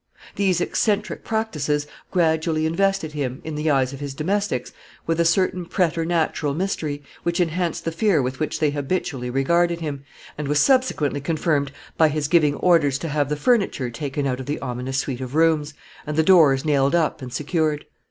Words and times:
These 0.35 0.61
eccentric 0.61 1.23
practices 1.23 1.85
gradually 2.09 2.65
invested 2.65 3.11
him, 3.11 3.39
in 3.43 3.53
the 3.53 3.69
eyes 3.69 3.93
of 3.93 3.99
his 3.99 4.15
domestics, 4.15 4.73
with 5.05 5.19
a 5.19 5.25
certain 5.25 5.63
preternatural 5.67 6.55
mystery, 6.55 7.03
which 7.21 7.39
enhanced 7.39 7.85
the 7.85 7.91
fear 7.91 8.19
with 8.19 8.39
which 8.39 8.59
they 8.59 8.71
habitually 8.71 9.29
regarded 9.29 9.79
him, 9.79 10.03
and 10.39 10.47
was 10.47 10.59
subsequently 10.59 11.21
confirmed 11.21 11.71
by 11.97 12.07
his 12.07 12.27
giving 12.27 12.55
orders 12.55 12.97
to 12.97 13.09
have 13.09 13.29
the 13.29 13.35
furniture 13.35 13.91
taken 13.91 14.25
out 14.25 14.39
of 14.39 14.47
the 14.47 14.57
ominous 14.59 14.97
suite 14.97 15.21
of 15.21 15.35
rooms, 15.35 15.75
and 16.07 16.17
the 16.17 16.23
doors 16.23 16.65
nailed 16.65 16.95
up 16.95 17.21
and 17.21 17.31
secured. 17.31 17.85